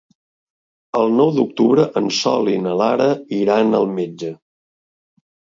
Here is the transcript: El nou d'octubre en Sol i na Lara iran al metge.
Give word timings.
El 0.99 1.13
nou 1.19 1.29
d'octubre 1.35 1.85
en 2.01 2.09
Sol 2.21 2.49
i 2.53 2.57
na 2.63 2.73
Lara 2.81 3.07
iran 3.41 3.81
al 3.81 3.89
metge. 4.01 4.33